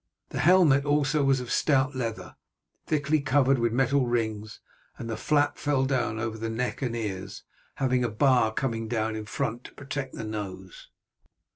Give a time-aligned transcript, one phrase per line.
[0.29, 2.35] The helmet, also, was of stout leather,
[2.87, 4.59] thickly covered with metal rings,
[4.97, 7.43] and the flap fell down over the neck and ears,
[7.75, 10.89] having a bar coming down in front to protect the nose.